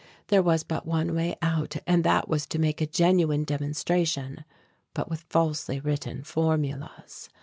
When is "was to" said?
2.27-2.57